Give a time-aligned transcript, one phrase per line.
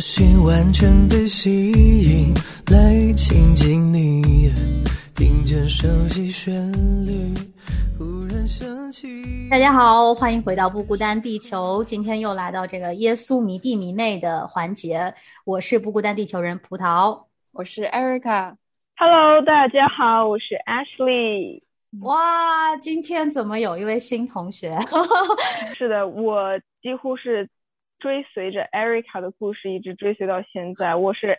[0.00, 2.32] 我心完全被吸引，
[2.72, 4.50] 来亲近你，
[5.14, 6.54] 听见熟悉旋
[7.04, 7.34] 律，
[7.98, 9.06] 忽然想起。
[9.50, 11.84] 大家好，欢迎回到不孤单地球。
[11.84, 15.12] 今天又来到这个耶稣迷弟迷妹的环节。
[15.44, 18.54] 我是不孤单地球人葡萄，我是 Erica。
[18.96, 21.60] Hello，大家好，我是 Ashley。
[22.00, 24.74] 哇，今天怎么有一位新同学？
[25.76, 27.46] 是的，我几乎是。
[28.00, 31.38] 追随着 Erica 的故事一直追随到现在，我是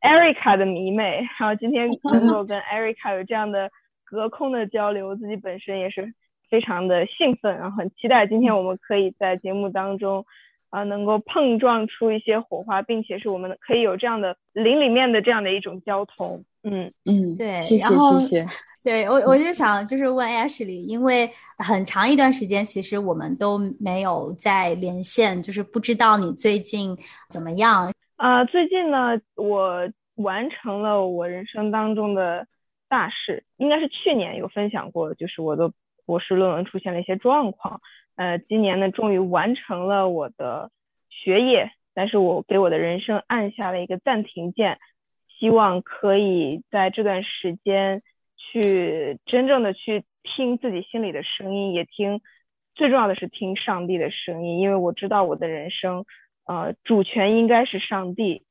[0.00, 1.28] Erica 的迷妹。
[1.38, 3.70] 然后今天能够跟 Erica 有这样的
[4.04, 6.14] 隔空的交流，自己本身也是
[6.48, 10.24] 非常的兴奋，然后很期待今天我们可以在节目当中
[10.70, 16.44] 啊能够碰撞出一些火花，并且是我们可以有这样的灵里面的这样的一种交通。
[16.62, 18.46] 嗯嗯， 对，谢谢谢谢。
[18.84, 26.96] 对我我就想就是问 Ashley，因为很长一段时间其实我们都没有在连线，就是不知道你最近
[27.28, 28.44] 怎么样啊？
[28.46, 32.46] 最近呢，我完成了我人生当中的
[32.88, 35.70] 大事，应该是去年有分享过，就是我的
[36.06, 37.80] 博士论文出现了一些状况。
[38.18, 40.72] 呃，今年呢，终于完成了我的
[41.08, 44.78] 学业，但是我给我的人生按下了一个暂停键。
[45.38, 48.02] 希望可以在这段时间
[48.36, 52.20] 去真正的去听自己心里的声音，也听
[52.74, 56.04] 最重要的是听上帝的声音，因为我知道我的人生，
[56.44, 58.42] 呃，主权应该是上帝，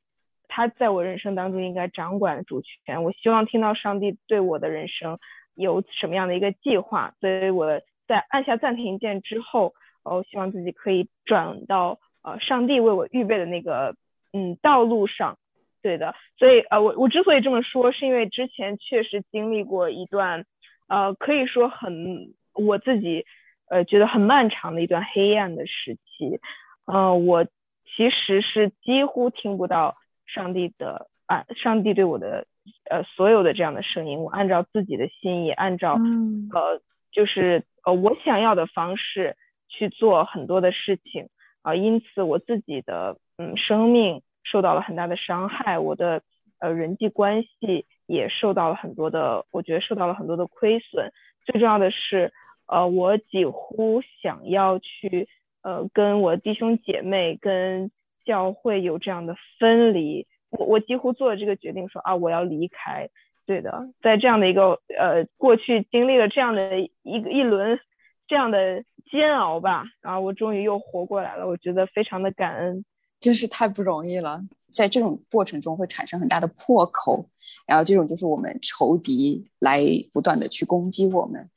[0.48, 3.04] 他在我人生当中应该掌管主权。
[3.04, 5.20] 我希望听到上帝对我的人生
[5.56, 9.73] 有什么样的一个计划，所以我在按下暂停键之后，
[10.03, 13.95] 我希望自己可以转到呃上帝为我预备的那个
[14.34, 15.38] 嗯道路上。
[15.84, 20.44] 对的，所以呃，我我之所以这么说，是因为之前确实经历过一段，
[20.88, 23.25] 呃，可以说很我自己
[23.69, 26.41] 呃觉得很漫长的一段黑暗的时期，
[26.88, 27.46] 呃，我
[27.85, 32.47] 其实是几乎听不到上帝的啊，上帝对我的
[32.90, 35.94] 呃所有的这样的声音，我按照自己的心意，按照
[36.53, 36.81] 呃
[37.12, 39.36] 就是呃我想要的方式
[39.68, 41.30] 去做很多的事情
[41.62, 44.22] 啊，因此我自己的嗯生命。
[44.50, 46.22] 受到了很大的伤害，我的
[46.59, 51.12] 呃人际关系也受到了很多的，我觉得受到了很多的亏损。
[51.44, 52.31] 最重要的是，
[52.66, 55.28] 呃，我几乎想要去
[55.64, 57.92] 呃跟我弟兄姐妹、跟
[58.24, 60.26] 教会有这样的分离。
[60.50, 63.09] 我我几乎做了这个决定，说啊我要离开。
[63.47, 67.80] 对的，在这样的一个呃过去经历了这样的一个一轮
[68.28, 72.84] 这样的煎熬吧，然后我终于又活过来了，我觉得非常的感恩。
[73.22, 74.41] 真是太不容易了，
[74.72, 77.25] 在这种过程中会产生很大的破口，
[77.66, 79.81] 然后这种就是我们仇敌来
[80.14, 81.50] 不断的去攻击我们。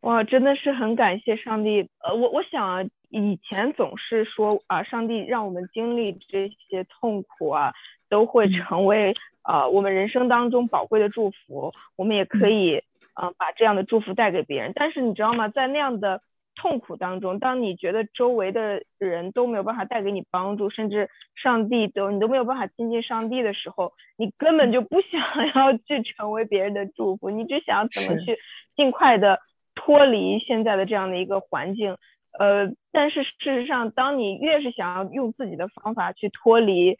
[0.00, 1.88] 哇，真的是很感谢上帝。
[2.00, 7.72] 呃，我我想以前总是说啊，上帝让我们经历这些痛苦啊，
[8.08, 9.14] 都会成为
[9.48, 12.82] 呃我们人生当中宝贵的祝福，我们也可以
[13.16, 14.72] 呃把这样的祝福带给别人。
[14.74, 16.20] 但是你知道吗，在那样的
[16.54, 25.20] 痛苦当中，当你觉得周围的人都没有办法带给你帮助，甚至上帝都你都没有办法亲近上帝的时候，你根本就不想
[25.54, 28.36] 要去成为别人的祝福，你只想要怎么去
[28.76, 29.40] 尽快的
[29.74, 31.96] 脱离现在的这样的一个环境。
[32.38, 36.98] 呃，但是事实上，当你越是想要用自己的方法去脱离，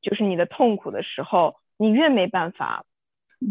[0.00, 2.84] 就是你的痛苦的时候，你越没办法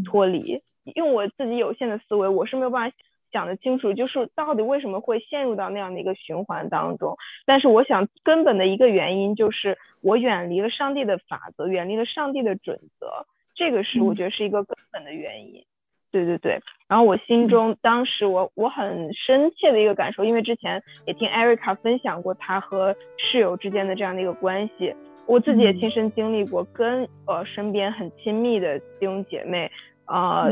[0.06, 0.62] 脱离。
[0.95, 2.95] 用我自己有限的思维，我是没有办法。
[3.31, 7.16] 想得清楚，就是到底为什么会陷入到那样的一个循环当中。
[7.45, 15.63] 但是我想根本的一个原因就是我远离了上帝的法则，远离了上帝的准则，这个是我觉得是一个根本的原因。
[16.09, 16.59] 对对对。
[16.88, 24.95] 然后我心中当时我我很深切的一个感受，因为之前也听 Erica 分享过她和室友之间的这样的一个关系，
[25.29, 29.71] 我自己也亲身经历过，跟呃身边很亲密的弟兄姐妹。
[30.11, 30.51] 呃，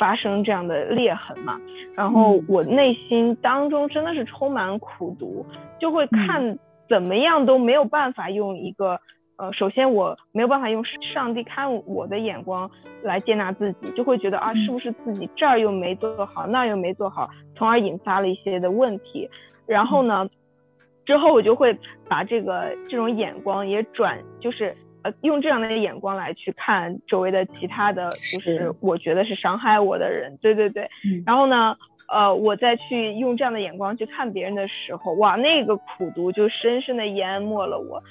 [0.00, 1.60] 发生这样的裂痕嘛，
[1.94, 5.46] 然后我内心当中真的是充满苦毒，
[5.78, 6.58] 就会看
[6.88, 8.98] 怎么样都没有办法用一个
[9.36, 10.84] 呃，首先我没有办法用
[11.14, 12.68] 上帝看我的眼光
[13.04, 19.30] 来接纳自己，就会觉得啊，是不是自己这儿又没做好，那儿又没做好，从而引发了一些的问题。
[19.66, 20.28] 然后呢，
[21.06, 21.74] 之后我就会
[22.08, 24.76] 把这个这种眼光也转，就是。
[25.02, 30.82] 呃用这样的眼光来去看周围的其他的，就是是我觉得是伤害我的人，对对对。
[31.04, 31.76] 嗯然后呢，
[32.08, 38.02] 呃，我再去用这样的眼光去看别人的时候，哇，那个苦读就深深的淹没了我。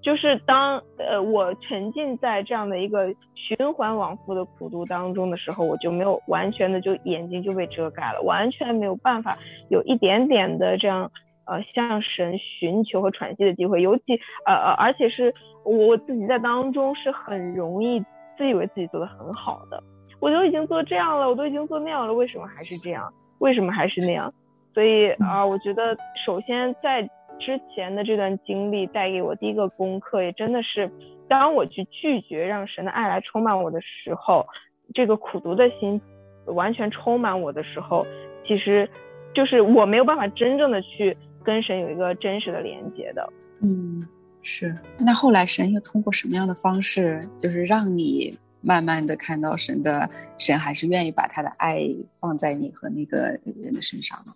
[0.00, 9.36] 就是当呃我沉浸在这样的一个循环往复的苦读当中的时候，我就没有完全的就眼睛就被遮盖了，完全没有办法
[9.68, 11.10] 有一点点的这样
[11.48, 14.14] 呃向神寻求和喘息的机会，尤其
[14.44, 15.34] 呃呃而且是
[15.64, 18.00] 我自己在当中是很容易
[18.36, 19.82] 自以为自己做的很好的，
[20.20, 23.12] 我都已经做这样了，我都已经做那样了，为什么还是这样？
[23.38, 24.32] 为什么还是那样？
[24.74, 27.02] 所以啊、我觉得首先在
[27.40, 30.90] 之前的这段经历带给我第一个功课，也真的是
[31.28, 34.46] 当我去拒绝让神的爱来充满我的时候，
[34.94, 36.00] 这个苦读的心
[36.46, 38.06] 完全充满我的时候，
[38.46, 38.88] 其实
[39.34, 41.16] 就是我没有办法真正的去
[41.48, 43.26] 跟神有一个真实的连接的。
[43.62, 44.06] 嗯，
[44.42, 44.76] 是。
[45.00, 50.06] 那后来神又通过什么样的方式，就是让你慢慢的看到神的
[50.36, 51.88] 神还是愿意把他的爱
[52.20, 53.16] 放在你和那个
[53.62, 54.32] 人的身上呢？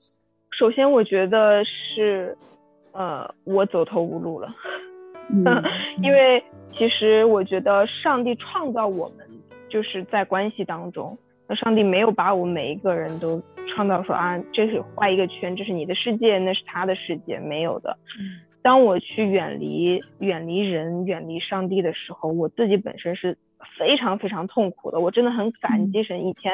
[0.59, 2.35] 首先，我觉得是，
[2.93, 4.49] 呃，我走投无路了。
[5.29, 5.45] 嗯
[6.03, 6.43] 因为
[6.73, 9.27] 其实我觉得上帝创造我们
[9.69, 11.19] 就是在关系当中，
[11.49, 13.43] 那上帝没有把我们每一个人都
[13.75, 17.97] 创造说啊，这是画一个圈，这是你的世界，那是他的世界，没有的。
[18.63, 23.37] 当我去远离远离人、远离上帝的时候，我自己本身是
[23.77, 25.01] 非常非常痛苦的。
[25.01, 26.25] 我真的很感激神。
[26.27, 26.53] 以前，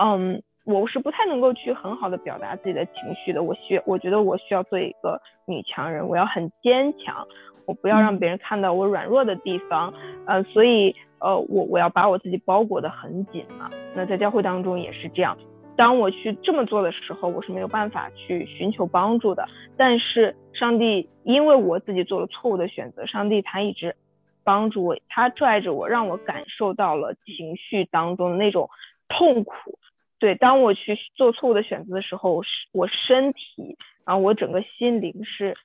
[0.00, 3.42] 嗯，我是不太能够去很好的表达自己的情绪的。
[3.42, 7.26] 我需，我觉得我需要做一个女强人，我要很坚强，
[7.66, 9.92] 我不要让别人看到我软弱的地方。
[10.26, 13.70] 呃，所以呃，我我要把我自己包裹得很紧嘛。
[13.94, 15.38] 那在教会当中也是这样。
[15.76, 19.48] 当我去这么做的时候，我是没有办法去寻求帮助的。
[19.76, 23.96] 但是上帝因为我自己做了错误的选择，上帝他一直
[24.44, 28.68] 帮助我，他拽着我，让我感受到了情绪当中的那种
[29.08, 29.78] 痛苦。
[30.18, 35.56] 对，当我去做错误的选择的时候，我是我身体，然后我整个心灵是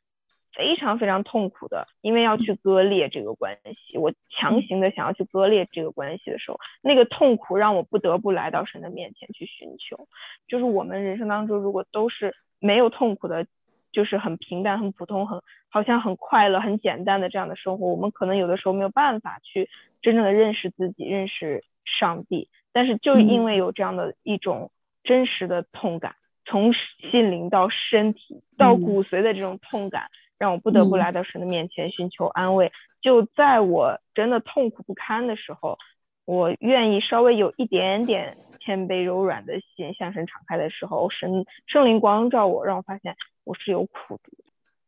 [0.56, 10.08] 非常非常痛苦的，因为要去割裂这个关系，我强行的想要去割裂这个关系的时候，那个痛苦让我不得不来到神的面前去寻求。
[10.48, 13.46] 就是我们人生当中如果都是没有痛苦的，
[13.92, 19.70] 就是很平淡、很普通、很好像很快乐、很简单的这样的生活，我们可能有的时候没有办法去
[20.02, 21.64] 真正的认识自己、认识
[22.00, 22.50] 上帝。
[22.74, 24.72] 但是就因为有这样的一种
[25.04, 26.16] 真实的痛感，
[26.46, 32.72] 从心灵到身体到骨髓的这种痛感，让我不得不来到神的面前寻求安慰。
[33.02, 35.78] 就在我真的痛苦不堪的时候，
[36.26, 44.32] 我愿意稍微有一点点谦卑柔软的心向神敞开的时候，神圣灵光照我，让我发现我是有苦读。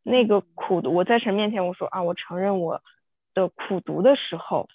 [0.03, 2.81] 那个苦读，我在神面前我说啊，我承认我
[3.33, 4.67] 的苦读的时候，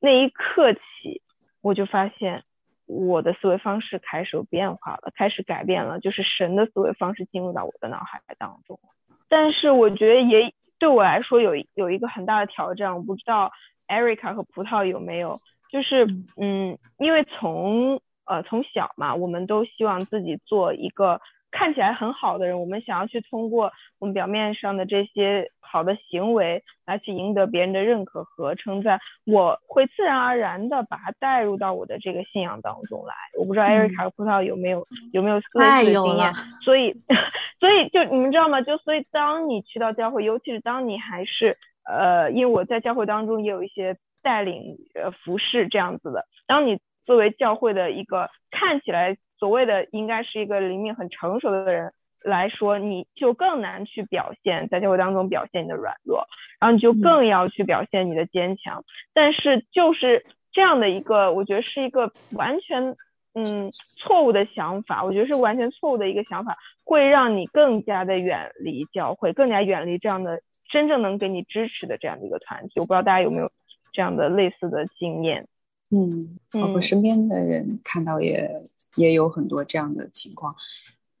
[0.00, 1.22] 那一刻起，
[1.60, 2.44] 我就发现
[2.86, 8.78] 我的思维方式开始有变化了，开始改变了，就是神的思维方式进入到我的脑海当中。
[9.28, 13.50] 但是我觉得也对我来说有有一个很大的挑战，我不知道
[13.88, 15.34] Erica 和葡萄有没有，
[15.70, 16.06] 就是
[16.40, 21.20] 嗯，因为从呃从小嘛，我们都希望自己做一个
[21.56, 33.14] 看起来很好的人，我们想要去通过我们表面上的这些好的行为来去赢得别人的认可和称赞，我会自然而然的把它带入到我的这个信仰当中来。
[33.38, 36.92] 我不知道艾瑞卡和葡萄有没有有没有类似的经验，所以
[37.58, 38.60] 所以就你们知道吗？
[38.60, 41.56] 就所以当你去到教会，尤其是当你还是
[41.88, 56.26] 呃，因为我在教会当中也有一些带领呃服饰这样子的，当你作为教会的一个看起来所谓的应该是一个灵命很成熟的人来说，你就更难去表现在教会当中表现你的软弱，
[56.58, 58.84] 然后你就更要去表现你的坚强。
[59.14, 62.96] 但是就是这样的一个，我觉得是一个完全
[63.34, 70.40] 嗯错误的想法，我觉得是完全错误的一个想法，会让你更加的远离教会，更加远离这样的
[70.70, 72.80] 真正能给你支持的这样的一个团体。
[72.80, 73.50] 我不知道大家有没有
[73.92, 75.46] 这样的类似的经验。
[75.90, 78.50] 嗯，包括身边的人看到也
[78.96, 80.54] 也有很多这样的情况。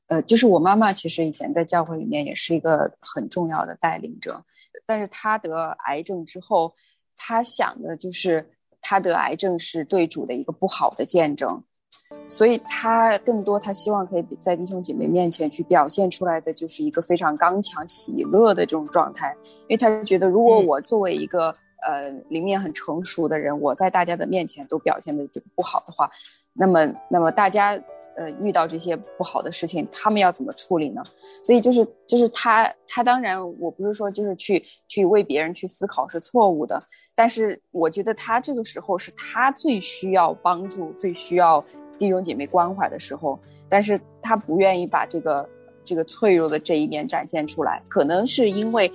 [0.08, 4.40] 呃，就是我妈妈其实以前在教会里面也是一个很重要的带领者，
[4.86, 6.74] 但是她得癌症之后，
[7.16, 8.48] 她想的就是
[8.80, 11.60] 她得癌症是对主的一个不好的见证，
[12.28, 21.48] 所以她更多她希望可以在弟兄姐妹面前去表现出来的就是一个非常刚强、喜乐的这种状态，因为她觉得如果我作为一个、
[21.84, 26.08] 呃里面很成熟的人，我在大家的面前都表现的就不好的话，
[26.58, 27.72] 那么那么大家
[28.16, 31.02] 呃遇到这些不好的事情，他们要怎么处理呢？
[31.44, 36.82] 所以就是就是他他当然我不是说就是去去为别人去思考是错误的，
[37.14, 41.62] 但是我觉得他这个时候是他最需要帮助、最需要
[41.98, 45.48] 弟兄姐妹关怀的时候，但是他不愿意把这个
[45.84, 48.90] 这个脆弱的这一面展现出来，可能是因为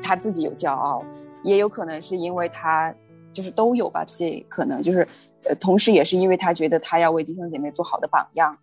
[0.00, 1.04] 他自己有骄傲，
[1.42, 2.94] 也有可能是因为他
[3.32, 5.04] 就是都有吧，这些可能就是。
[5.44, 8.56] 呃，同时也是因为他觉得他要为弟兄姐妹做好的榜样，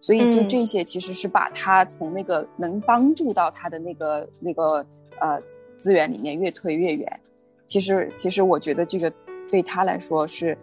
[0.00, 4.84] 所以就这些其实是把他从那个能帮助到他的那个那个
[5.20, 5.40] 呃
[5.76, 7.20] 资源里面越推越远。
[7.66, 9.12] 其实其实我觉得这个
[9.50, 10.56] 对他来说是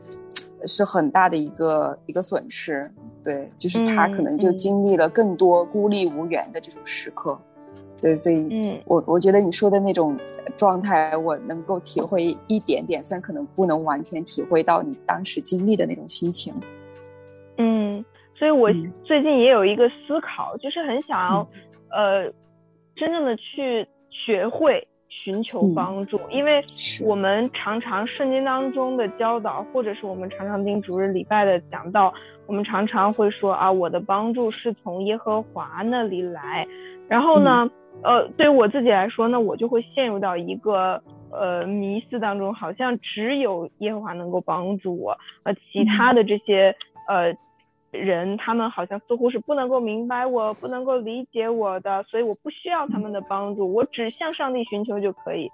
[0.66, 2.92] 是很大的一个一个损失。
[3.24, 7.36] 对，就是他可能就经历了更多孤立无援的这种时刻。
[8.02, 10.18] 对，所以嗯我我觉得你说的那种。
[10.58, 16.54] 状态我能够体会一点点，虽然可能不能完全体会到你当时经历的那种心情。
[17.58, 18.70] 嗯，所以我
[19.04, 21.48] 最近也有一个思考，就是很想要，
[21.90, 22.32] 呃，
[22.96, 26.64] 真正的去学会寻求帮助，因为
[27.04, 32.14] 我们常常圣经当中的教导，或者是我们常常听主日礼拜的讲到，
[32.46, 36.66] 我们常常会说啊，我的帮助是从耶和华那里来，
[37.10, 37.68] 然后呢？
[38.04, 46.76] 呃，对于我自己来说，那我就会陷入到一个呃迷思当中，好像只有耶和华能够帮助我，呃，其他的这些
[47.08, 47.34] 呃
[47.92, 55.50] 人，他们好像似乎是不能够明白我，不能够理解我的，所以我不需要他们的帮助，我只向上帝寻求就可以。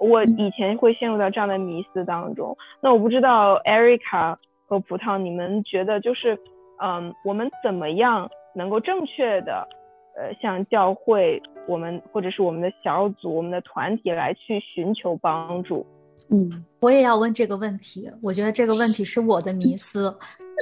[0.00, 2.56] 我以前会陷入到这样的迷思当中。
[2.82, 4.36] 那我不知道 Erica
[4.66, 6.36] 和葡萄，你们觉得就是，
[6.82, 9.66] 嗯，我们怎么样能够正确的？
[10.16, 15.86] 呃，向教会，我们或者是我们的小组、我们的团体来去寻求帮助。
[16.30, 18.10] 嗯，我也要问这个问题。
[18.22, 20.14] 我觉得这个问题是我的迷 思。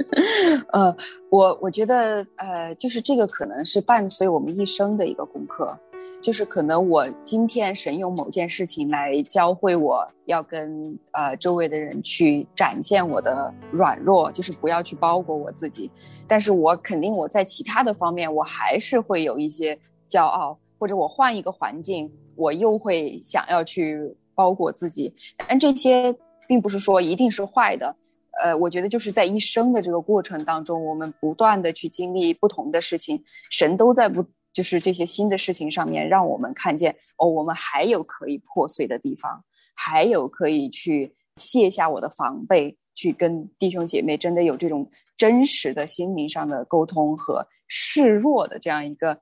[0.72, 0.94] 呃，
[1.30, 5.76] 我我觉得，呃，就是这个可能是伴随我们一生的一个功课。
[6.20, 15.90] 就是可能我今天神用某件事情来教会我要跟呃周围的人去展现我的软弱，就是不要去包裹我自己。
[16.28, 19.76] 但是我肯定我在其他的方面我还是会有一些
[20.08, 25.14] 骄傲，或者我换一个环境，我又会想要去包裹自己。
[25.36, 26.14] 但这些
[26.46, 27.94] 并不是说一定是坏的。
[28.42, 34.24] 呃，我觉得就是在一生的这个过程当中，我们不断的去经历不同的事情，神都在不。
[34.54, 39.42] 就是这些新的事情上面，让我们看见哦，我们还有可以破碎的地方，
[39.74, 44.86] 还有可以去卸下我的防备，去跟弟兄姐妹真的有这种
[45.16, 49.18] 真实的心灵上的沟通和示弱的这样一个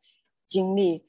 [0.49, 1.01] 经历。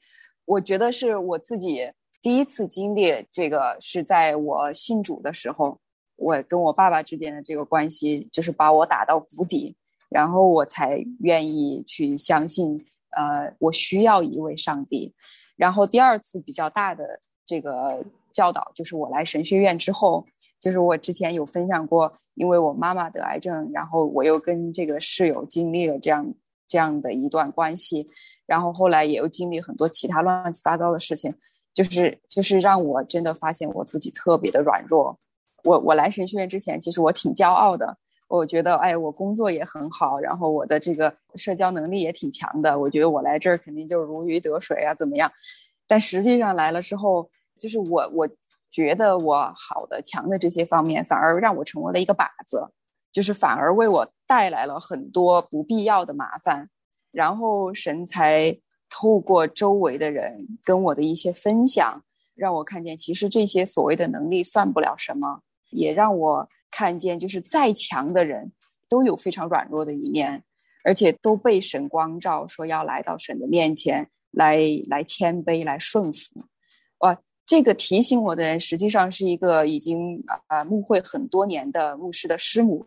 [0.44, 1.80] 我觉得是我自己
[2.22, 5.78] 第一次经历这个，是在我信主的时候，
[6.16, 9.76] 我跟我爸爸之间的这个关系，就是把我打到谷底，
[10.08, 12.86] 然后我才愿意去相信。
[13.14, 15.12] 呃，我需要一位上帝。
[15.54, 18.02] 然后第二次比较大的这个
[18.32, 20.24] 教导，就是我来神学院之后，
[20.58, 26.32] 就是我之前有分享过，因为我妈妈得癌症，然后我又跟这个室友经历了这样
[26.66, 28.08] 这样的一段关系，
[28.46, 31.34] 然后后来也又经历很多其他乱七八糟的事情，
[31.74, 35.18] 就是就是让我真的发现我自己特别的软弱。
[35.64, 37.96] 我我来神学院之前，其实我挺骄傲的。
[38.28, 42.78] 我觉得，哎，我工作也很好，然后我的这个社交能力也挺强的。
[42.78, 45.30] 我觉得我来这儿肯定就如鱼得水啊，怎么样？
[45.86, 48.26] 但实际上来了之后，就是我，我
[48.70, 52.66] 觉得我好的、强的这些方面，反而让我成为了一个靶子，
[53.12, 56.70] 就是反而为我带来了很多不必要的麻烦。
[57.10, 58.56] 然后神才
[58.92, 66.48] 透过周围的人跟我的一些分享，让我看见，其实这些所谓的能力算不了什么，也让我。
[66.74, 68.50] 看见就是再强的人
[68.88, 70.42] 都有非常软弱的一面，
[70.84, 74.58] 而且都被神光照，说要来到神的面前来
[74.88, 76.42] 来谦卑来顺服。
[77.00, 82.82] 哇，这个提醒我的人实际上是一个已经呃牧会很多年的牧师的师母，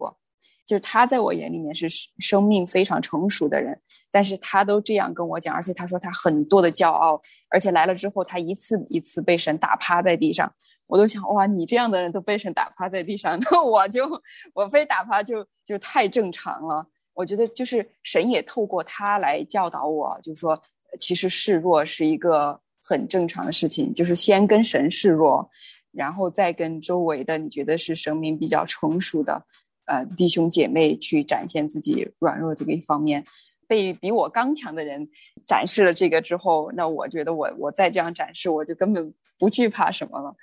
[0.66, 1.88] 就是他在我眼里面是
[2.20, 3.80] 生命非常成熟的人，
[4.12, 10.52] 但是他都这样跟我讲，而且他说他很多的骄傲，而且来了之后他一次一次被神打趴在地上。
[10.88, 14.08] 我都想哇，你这样的人都被神打趴在地上， 那我就
[14.54, 16.86] 我非打趴就就太正常了。
[17.16, 20.62] 我觉得就是神也透过他来教导我，就是说
[21.00, 25.50] 其实示弱是一个很正常的事情，就是先跟神示弱，
[25.92, 29.44] 然后再跟周围的你觉得是生命比较成熟的
[29.86, 33.24] 呃弟兄姐妹去展现自己软弱这个一方面。
[33.68, 35.10] 被比我刚强的人
[35.48, 40.36] 展示了这个之后，那我觉得我我再这样展示，我就根本不惧怕什么了。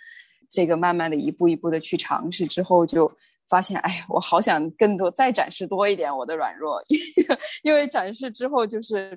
[0.50, 3.10] 这个慢慢的一步一步的去尝试之后，就
[3.48, 6.82] 发现，哎，我好想更多再展示多一点我的软弱，
[7.62, 9.16] 因为展示之后就是，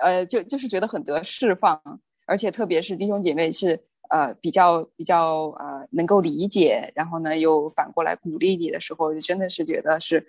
[0.00, 1.80] 呃，就就是觉得很得释放，
[2.26, 10.26] 而且特别是弟兄姐妹是呃比较比较呃能够理解，然后呢又反过来鼓励你的时候，就真的是觉得是。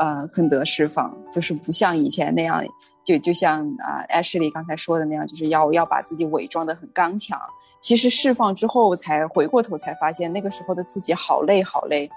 [0.00, 2.62] 呃，很得释放，就是不像以前那样，
[3.04, 7.36] 就就像啊，Ashley 刚才说的那样，就是要要把自己伪装的很刚强。
[7.80, 12.08] 其实释放之后，才回过头才发现，那个时候的自己好累好累，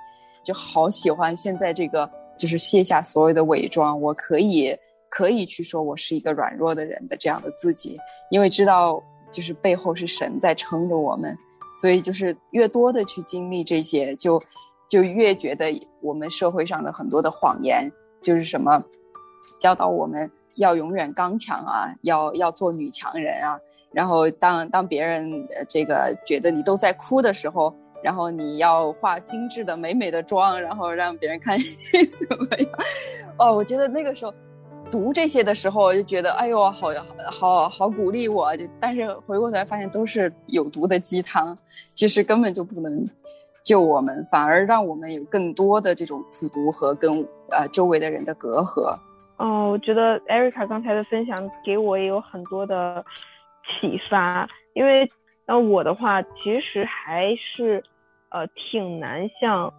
[0.43, 4.77] 就好喜欢现在这个，就是卸下所有的伪装，我可以
[5.09, 7.97] 可以去说我是一个软弱的人的这样的自己，
[8.29, 11.37] 因为知道就是背后是神在撑着我们，
[11.75, 14.41] 所以就是越多的去经历这些，就。
[14.89, 15.71] 就越觉得
[16.01, 17.89] 我们社会上的很多的谎言，
[18.21, 18.83] 就是什么
[19.57, 23.57] 教导我们要永远刚强啊，要要做女强人啊。
[23.93, 27.73] 然后当当别人这个觉得你都在哭的时候，
[28.03, 31.57] 然后你要化精致的美美的妆，然后让别人看
[32.27, 32.69] 怎么样？
[33.39, 34.33] 哦，我觉得那个时候
[34.91, 36.89] 读这些的时候，就觉得哎呦，好
[37.31, 38.55] 好好鼓励我。
[38.57, 41.57] 就但是回过头来发现都是有毒的鸡汤，
[41.93, 43.07] 其实根本就不能。
[43.63, 48.97] 救我们，反而让我们有更多的这种苦读和跟呃周围的人的隔阂。
[49.37, 53.05] 哦，我觉得艾瑞卡刚才的分享给我也有很多的
[53.63, 55.07] 启发，因为
[55.45, 57.83] 那我的话其实还是
[58.29, 59.71] 呃挺难向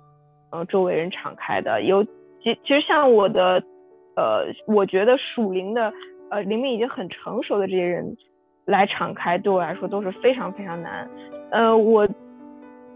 [0.51, 1.83] 呃周围人敞开的。
[1.83, 3.61] 有其其实像我的
[4.17, 5.93] 呃，我觉得属灵的
[6.31, 8.17] 呃灵命已经很成熟的这些人
[8.65, 11.09] 来敞开，对我来说都是非常非常难。
[11.51, 12.09] 呃，我。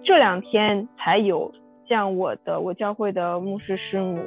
[0.04, 1.52] 这两天才有
[1.88, 4.20] 向我的我教会的牧师师母，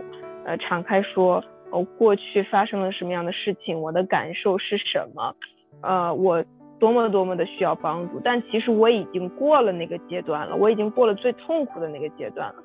[0.43, 1.41] 呃，敞开说，
[1.71, 5.33] 我过去发生了什么样的事情，我的感受是什么，
[5.81, 6.43] 呃，我
[6.81, 8.19] 多么多么的需要帮助。
[8.21, 12.55] 但其实我已经过了那个阶段了，我已经过了最痛苦的那个阶段了。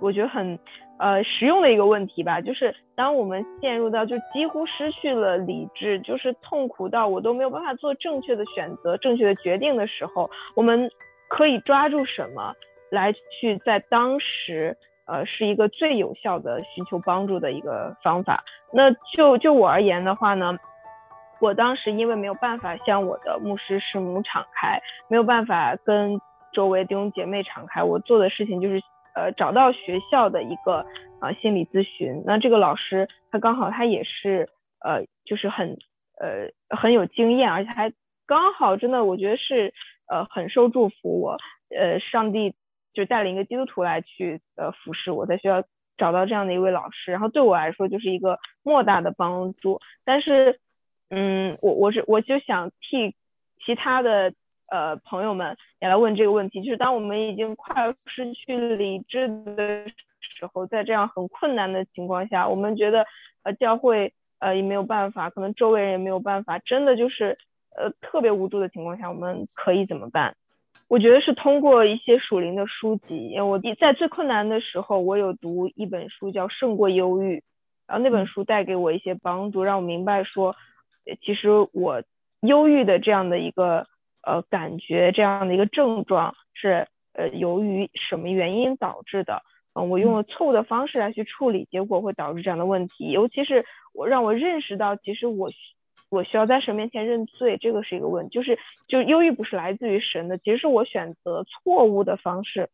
[0.00, 0.58] 我觉得很，
[1.02, 10.90] 呃，实用的一个问题吧，就是当我们陷入到就几乎失去了理智，就是痛苦到我都没有办法做正确的选择、正确的决定的时候，我们。
[11.34, 12.52] 可以抓住什么
[12.90, 18.44] 来去在当时，呃，是一个最有效的寻求帮助的一个方法。
[18.70, 20.54] 那就就我而言的话呢，
[21.40, 26.20] 我当时因为没有办法向我的牧师师母敞开，没有办法跟
[26.52, 28.78] 周围弟兄姐妹敞开，我做的事情就是
[29.14, 30.86] 呃找到学校的一个
[31.20, 32.22] 啊心理咨询。
[32.26, 34.48] 那这个老师他刚好他也是
[34.80, 35.78] 呃就是很
[36.18, 37.92] 呃很有经验，而且还
[38.26, 39.72] 刚好真的我觉得是。
[40.08, 41.22] 呃，很受祝福。
[41.22, 41.38] 我，
[41.74, 42.54] 呃，上帝
[42.92, 49.80] 就带领一个基督徒来去，呃，服侍我，在学校找到这样的一位老师，然后对我来说就是一个莫大的帮助。
[50.04, 50.60] 但是，
[51.08, 53.14] 嗯，我我是我就想替
[53.64, 54.34] 其他的
[54.72, 59.86] 呃朋友们也来问这个问题，就是当我们已经快要失去理智的
[60.20, 63.06] 时候，在这样很困难的情况下，我们觉得
[63.44, 67.38] 呃教会呃也没有办法，可能周围人也没有办法，真的就是。
[67.74, 70.36] 呃，特别无助的情况下，我们可以怎么办？
[70.88, 73.30] 我觉得是通过一些属灵的书籍。
[73.30, 77.38] 因为我在最困难的时候，我有读一本书叫《胜过忧郁》，
[77.86, 80.54] 然后那本书带给我一些帮助，让我明白说，
[81.24, 82.02] 其实我
[82.42, 83.86] 忧郁的这样的一个
[84.22, 89.42] 呃感觉，这样的一个症状是呃由于什么原因导致的？
[89.74, 93.10] 嗯，我用了错误的方式来去处理，结果会导致这样的问题。
[93.10, 95.50] 尤其是我让我认识到，其实我。
[96.10, 102.68] 我需要在神面前认罪，这个是一个问，就是就忧郁不是来自于神的，其实是我选择错误的方式，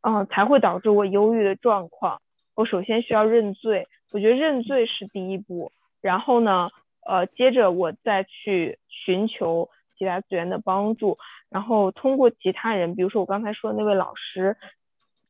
[0.00, 2.22] 嗯，才会导致我忧郁的状况。
[2.54, 6.68] 我首先需要认罪，我觉得认罪是第一步，然后呢，
[7.06, 9.68] 呃，接着我再去寻求
[10.00, 11.18] 其他资源的帮助，
[11.50, 14.56] 然后通过其他人，比如说我刚才说的那位老师，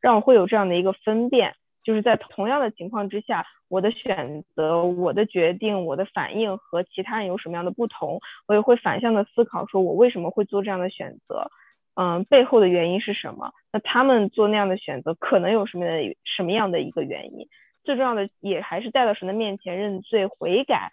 [0.01, 1.57] 让我会有这样的一个分辨。
[1.83, 11.51] 就是在同样的情况之下，我的选择、我的决定、我的反应和其他人有什么样的不同，我也会反向的思考，说我为什么会做这样的选择，
[11.95, 13.55] 嗯，背后的原因是什么？
[13.73, 17.49] 那他们做那样的选择，可能有什么的什么样的一个原因？
[17.83, 20.91] 最重要的也还是带到神的面前认罪悔改，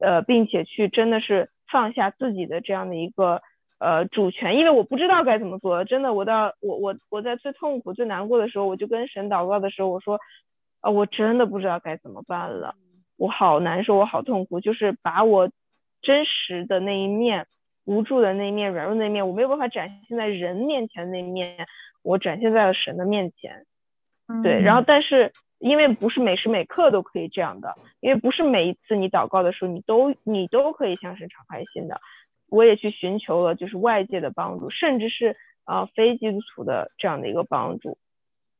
[0.00, 3.42] 呃，并且去真的是放下自己的这样的一个。
[3.84, 10.20] 呃，主权，因为我不知道该怎么做，真的，我到我我我在最痛苦、最难过的时候，我就跟神祷告的时候，我说，
[10.80, 12.76] 啊，我真的不知道该怎么办了，
[13.16, 15.50] 我好难受，我好痛苦，就是把我
[16.00, 17.48] 真实的那一面、
[17.84, 21.66] 无助的那一面、软弱那一面，我没有办法展现在人面前的那一面，
[22.04, 23.66] 我展现在了神的面前，
[24.44, 32.00] 对，然后但是因为不是每时每刻都可以这样的，因为不是每一次你祷告的时候，你都你都可以向神敞开心的。
[32.48, 37.96] 我也去寻求了，就是外界的帮助，甚至是啊非基督徒的这样的一个帮助。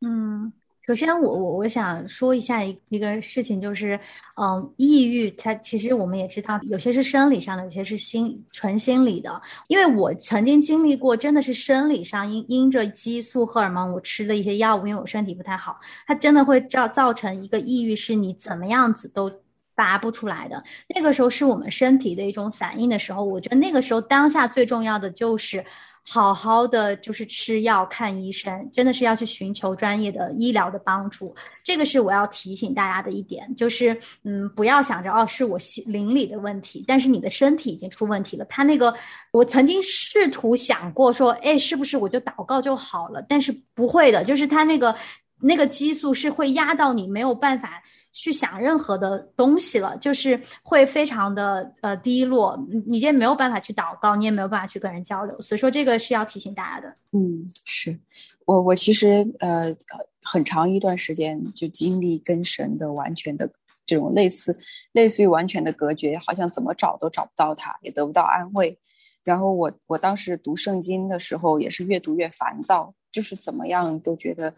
[0.00, 0.52] 嗯。
[0.84, 3.98] 首先，我我我想说一下一一个事情，就是，
[4.34, 9.40] 嗯，抑郁它其实我们也知道，有些是生理上的，有些是心纯心理的。
[9.68, 19.30] 因为我曾经经历过，真的是生理上因因着激素荷尔蒙，我吃的一些药物，因为我身体不太好，它真的会造造成一个抑郁，是你怎么样子都
[19.76, 20.60] 拔不出来的。
[20.92, 25.64] 那个时候是我们身体的一种反应的时候，我觉得那个时候当下最重要的就是。
[26.04, 31.34] 好好的就是吃药看医生，真的是要去寻求专业的医疗的帮助。
[31.62, 38.44] 这个是我要提醒大家的一点，就是嗯，不要想着哦是我心灵里的问题，但是你的身体已经出问题了。
[38.46, 38.92] 他那个，
[39.30, 43.24] 我曾经试图想过说，哎，是不是我就祷告就好了？
[43.28, 44.94] 但是不会的，就是他那个
[45.40, 47.82] 那个激素是会压到你没有办法。
[48.12, 56.94] 去想任何的东西了，就是会非常的呃低落，你你这没有办法去祷告，你也没有办法去跟人交流，所以说这个是要提醒大家的。
[57.12, 57.98] 嗯，是
[58.44, 59.74] 我我其实呃
[60.22, 63.50] 很长一段时间就经历跟神的完全的
[63.86, 64.56] 这种类似
[64.92, 68.78] 类似于完全的隔绝，好像怎么找都找不到他，也得不到安慰。
[69.24, 74.54] 然后我我当时读圣经的时候也是越读越烦躁，就是怎么样都觉得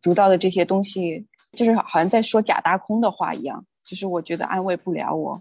[0.00, 1.26] 读到的这些东西。
[1.52, 5.40] 就是好像在说假大空的话一样，就是我觉得安慰不了我。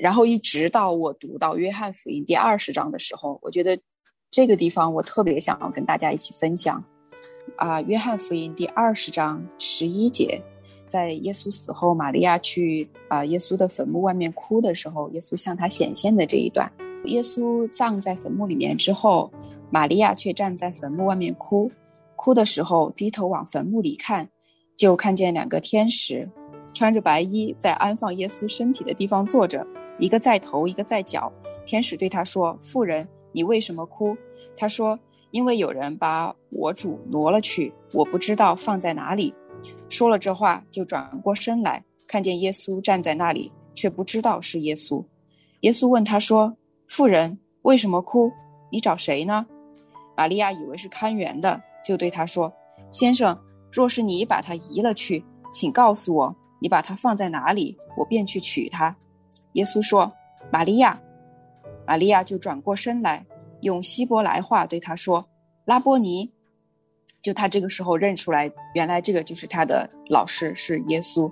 [0.00, 3.78] 然后一直到我读到约翰福音第二十章的时候，我觉得
[4.30, 6.82] 这个地方我特别想要跟大家一起分享。
[7.56, 10.40] 啊，约翰福音第二十章十一节，
[10.86, 16.70] 在耶稣死后，玛利亚去啊耶稣的坟墓外面哭的时候，耶稣向他显现的这一段。
[17.04, 19.30] 耶稣葬在坟墓里面之后，
[19.70, 21.70] 玛利亚却站在坟墓外面哭，
[22.14, 24.28] 哭的时候低头往坟墓里看。
[24.80, 26.26] 就看见两个天使，
[26.72, 29.66] 穿着白衣，在安放耶稣身体的地方坐着，
[29.98, 31.30] 一个在头，一个在脚。
[31.66, 34.16] 天使对他说：“妇人，你为什么哭？”
[34.56, 34.98] 他说
[35.32, 39.34] ：“因为有人把我主挪了去，我不知道放在哪里。”
[39.90, 45.04] 说了这话，就转过身来，看见耶稣站在那里，却不知道是耶稣。
[45.60, 46.56] 耶稣问他说
[46.88, 48.32] ：“妇人，为什么哭？
[48.70, 49.44] 你找谁呢？”
[50.16, 52.50] 玛利亚以为是看园的，就对他说
[52.90, 53.38] ：“先生。”
[53.72, 58.94] 若是你把它移了去，请告诉我，你把它放在哪里，我便去取它。
[59.54, 60.12] 耶稣说
[60.50, 60.98] ：“玛利亚。”
[61.86, 63.24] 玛利亚就转过身来，
[63.62, 65.24] 用希伯来话对他说
[65.66, 66.30] ：“拉波尼。”
[67.20, 71.30] 就他这个时候认出来，原来这个就是他的老师是耶稣。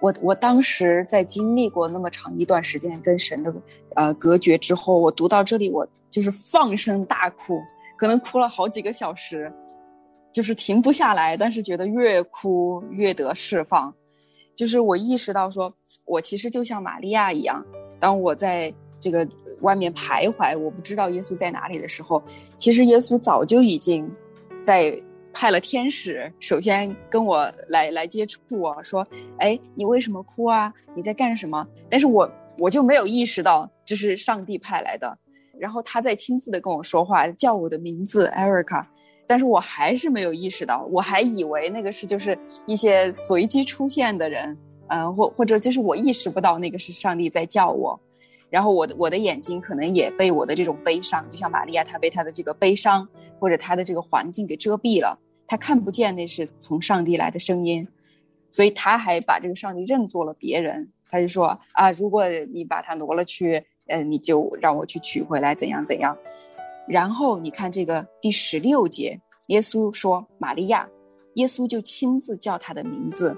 [0.00, 3.54] 我我当时在经历过那么长一段时间跟神的
[3.94, 7.58] 呃隔绝之后，我读到这里，我就是放声大哭，
[7.96, 9.50] 可能哭了好几个小时。
[10.34, 13.94] 就是停不下来，但是觉得越哭越得释放。
[14.56, 15.72] 就是我意识到，说
[16.04, 17.64] 我其实就像玛利亚一样，
[18.00, 19.26] 当我在这个
[19.60, 22.20] 外面徘徊，我不知道耶稣在哪里的时候，
[22.58, 24.10] 其实耶稣早就已经
[24.64, 25.00] 在
[25.32, 29.06] 派了天使，首先跟我来来接触我说
[29.38, 30.72] ：“哎，你为什么哭啊？
[30.96, 35.16] 你在干什么？”但是我我就没有意识到这是上帝派来的，
[35.60, 38.84] 然后他在亲自的跟我说话，叫我的名字，Erica。
[39.26, 44.56] 但是我还是没有意识到，我还以为那个是就是一些随机出现的人，
[44.88, 47.98] 嗯，或或者就是我意识不到那个是上帝在叫我，
[48.50, 53.08] 然后我的我的眼睛可能也被我的这种悲伤，就像玛利亚她被她的这个悲伤
[53.38, 57.86] 或者她的这个环境给遮蔽了，她看不见那是从上帝来的声音，
[58.50, 66.16] 所以她还把这个上帝认作了别人，他就说啊，如果你把它挪了去，嗯，你就让我去取回来，怎样怎样。
[66.88, 69.18] 然后你看这个第十六节，
[69.48, 70.88] 耶稣说：“玛利亚。”
[71.34, 73.36] 耶稣就亲自叫他的名字，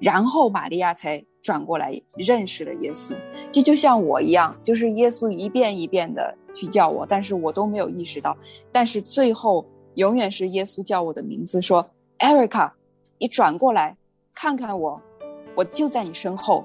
[0.00, 3.14] 然后玛利亚才转过来认识了耶稣。
[3.52, 8.34] 这就像我一样，就是耶稣一遍一遍的去叫我，但是我都没有意识到。
[8.72, 9.62] 但是最后
[9.96, 11.86] 永远是耶稣叫我的名字，说
[12.18, 12.70] ：“Erica，
[13.18, 13.94] 你转过来
[14.34, 14.98] 看看我，
[15.54, 16.64] 我就在你身后。”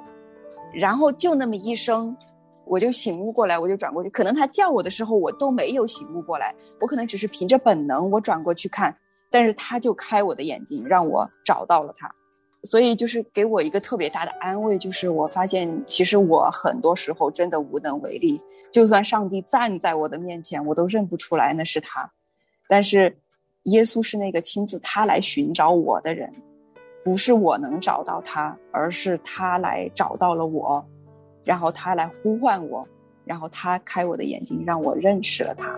[0.73, 2.15] 然后就那么一声。
[2.69, 4.10] 我就醒悟过来，我就转过去。
[4.10, 6.53] 可能他叫我的时候，我都没有醒悟过来。
[6.82, 8.95] 我可能只是凭着本能，我转过去看，
[9.32, 12.12] 但是他就开我的眼睛，让我找到了他。
[12.63, 18.41] 所以就是给我一个特别大的安慰，就是我发现其实我很多时候真的无能为力。
[18.71, 22.12] 就算上帝站在我的面前，我都认不出来那是他。
[22.67, 23.15] 但是
[23.63, 26.30] 耶稣是那个亲自他来寻找我的人，
[27.06, 30.86] 不是我能找到他，而是他来找到了我。
[31.47, 32.86] 然后他来呼唤我，
[33.25, 35.73] 然后他开我的眼睛，让我认识了他。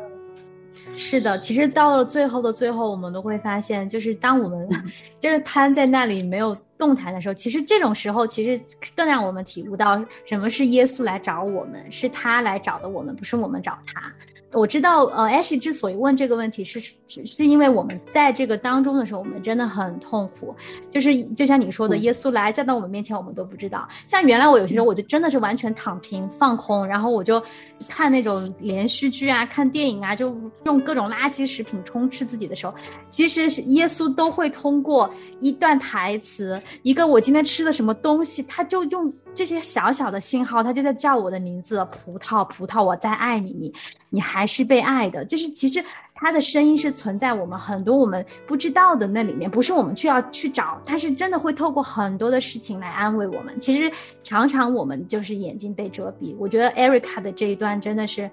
[0.93, 4.67] 是的，其实到了最后的最后，我们都会发现，就是当我们
[5.19, 8.61] 就是瘫在那里没有动弹的时候，其实这种时候，其实
[8.95, 14.11] 更让我们体悟到什么是耶稣来找我们，是他来找的我们，不是我们找他。
[14.51, 20.55] 我知道，呃，Ash 之所以问这个问题，是是是因为我们在这个当中的时候，我们真的很痛苦。
[20.89, 23.87] 就是就像你说的，耶稣来站到我们面前，我们都不知道。
[24.07, 27.41] 像原来我有些时候，我就真的是完全躺平放空，然后我就
[27.87, 30.35] 看那种连续剧啊，看电影啊，就
[30.65, 32.73] 用各种垃圾食品充斥自己的时候，
[33.11, 35.07] 其实耶稣都会通过
[35.39, 39.13] 一段台词，一个我今天吃的什么东西，他就用。
[39.35, 43.73] 这些小小的信号，他就在叫我的名字，葡萄，葡萄，我在爱你，你，
[44.09, 45.23] 你还是被爱的。
[45.23, 45.81] 就是其实
[46.13, 53.57] 他的声音是存在我们很多我们不知道的那里面，不是我们去要去找，他是真的会透过很多的事情来安慰我们。
[53.61, 53.89] 其实
[54.23, 56.35] 常常我们就是眼睛被遮蔽。
[56.37, 58.29] 我觉得 Erica 的这一段真的是，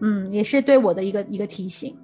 [0.00, 1.94] 嗯，也是对我的一个一个提醒。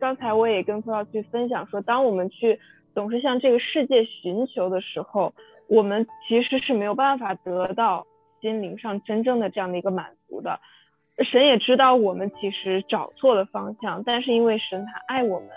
[0.00, 2.58] 刚才我也跟葡萄去分享说，当我们去
[2.94, 5.30] 总是向这个世界寻求的时候。
[5.68, 8.06] 我们其实是没有办法得到
[8.40, 10.60] 心灵上真正的这样的一个满足的。
[11.24, 15.48] 神也知道我们其实找错了方向，但是因为神他爱我们，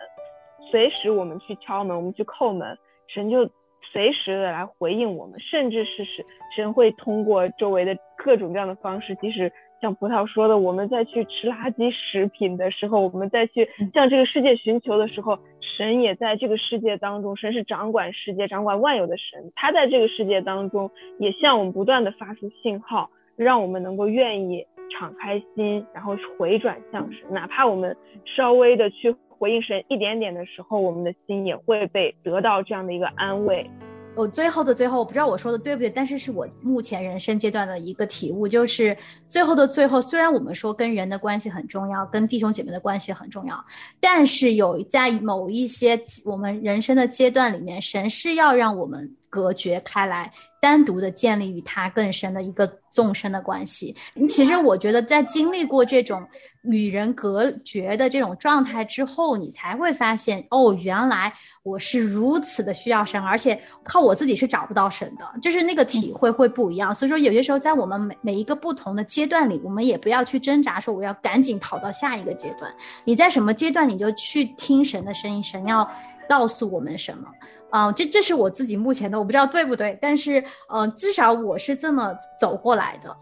[0.72, 3.50] 随时我们去敲门，我们去叩门，神就
[3.82, 9.52] 随时的来回应我们，甚至是神神会通过周围的各种各样的方式，即使。
[9.86, 15.38] 像葡萄说的，我们在去吃垃圾食品的时候，我们再去向这个世界寻求的时候，
[15.78, 17.38] 神也在这个世界当中。
[17.38, 27.32] 神是掌管世界、掌管万有的神，他在这个世界当中也向我们不断的发出信号，让我们能够愿意敞开心，然后回转向神。
[27.32, 27.96] 哪怕我们
[28.26, 33.70] 稍微的去回应神一点点的时候，我们的心也会被得到这样的一个安慰。
[34.16, 38.98] 我最后的最后，我不知道我说的对不对，但是是我目前人生阶段的一个体悟，就是
[39.28, 43.64] 最后的最后，虽然我们说跟人的关系很重要，跟弟兄姐妹的关系很重要，
[44.00, 50.32] 但是有在某一些我们人生的阶段里面，神是要让我们隔绝开来。
[50.66, 53.96] 单独的建立与他更深的一个纵深的关系。
[54.28, 56.28] 其实我觉得，在经历过这种
[56.64, 66.96] 与人隔绝的这种状态之后，你才会发现，哦，原来我是如此的需要神，而且靠我自己是找不到神的，就是那个体会会不一样。
[66.96, 72.74] 所以说，有些时候在我们每每一个不同的阶段里，我们也不要去挣扎，说我要赶紧跑到下一个阶段。
[73.04, 75.88] 你在什么阶段，你就去听神的声音，神要
[76.28, 77.28] 告诉我们什么。
[77.76, 80.42] 啊，这这是我自己目前的，我不知道对不对，但是，
[80.74, 83.14] 嗯，至少我是这么走过来的。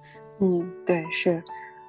[0.41, 1.41] 嗯，对，是，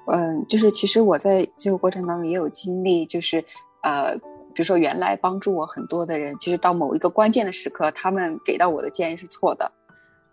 [0.07, 3.37] 嗯，就是其实我在这个过程当中也有经历，就是，
[3.83, 4.17] 呃，
[4.51, 9.71] 比如说原来帮助我很多的人，其实到某一个关键的时刻，他们给到我的建议是错的，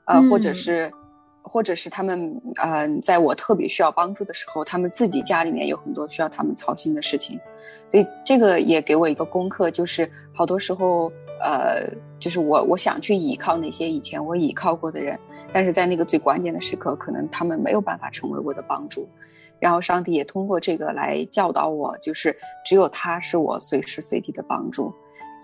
[0.07, 0.91] 呃，或者是，
[1.43, 7.39] 或者是他们，嗯，在我特别需要帮助的时候，他们自己家里面有很多需要他们操心的事情，
[7.91, 11.13] 所以这个也给我一个功课，就是好多时候。
[11.43, 15.19] 呃，就是我我想去依靠那些以前我依靠过的人，
[15.53, 19.09] 但是在那个最关键的时刻，可能他们没有办法成为我的帮助。
[19.59, 24.93] 然后上帝也通过这个来教导我，就是只有他是我随时随地的帮助，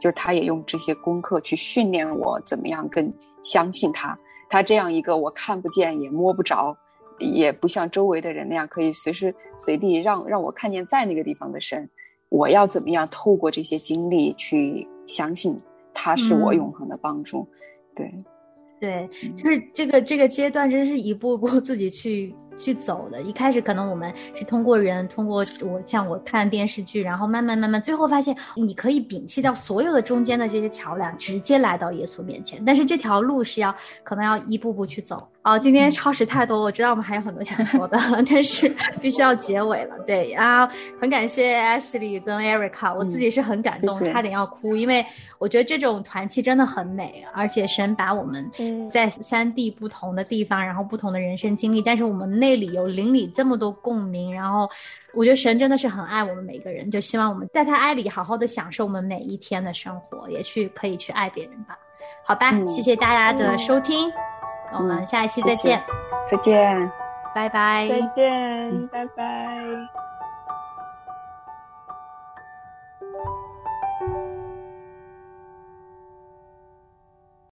[0.00, 3.12] 就是他也用这些功课去训练我怎么样更
[3.44, 4.16] 相信他。
[4.50, 6.76] 他这样一个我看不见也摸不着，
[7.18, 11.88] 也不像周围的人那样可以随时随地让让我看见在那个地方的神，
[12.28, 15.60] 我要怎么样透过这些经历去相信？
[16.00, 17.44] 他是我永恒的帮助，
[17.96, 18.14] 对，
[18.78, 22.32] 对，就是这个这个阶段，真是一步步自己去。
[22.58, 32.62] 去走的，一开始可能我们是通过人，通过我像我看电视剧，然后慢慢慢慢，最后发现你可以摒弃掉所有的中间的这些桥梁，直接来到耶稣面前。
[32.64, 35.28] 但是这条路是要可能要一步步去走。
[35.42, 39.96] 哦，今天超时太多，我知道我们还有很多想说的， 但是必须要结尾了。
[40.06, 40.68] 对啊，
[41.00, 45.04] 很感谢 Ashley 跟 Erica，我自己是很感动，差点要哭，因为
[45.38, 48.50] 我觉得这种团契真的很美，而且神把我们
[48.90, 54.68] 在三地不同的地方，然后不同的人生经历，但是我们内里有邻里这么多共鸣，然后
[55.14, 61.78] 我觉得神真的是很爱我们每个人，就希望我们在他爱里好好的享受我们每一天的生活，也去可以去爱别人吧。
[62.24, 64.10] 好吧，谢谢大家的收听。
[64.72, 65.82] 我们下一期再见，
[66.30, 66.92] 再见，
[67.34, 69.47] 拜拜，再见，拜拜。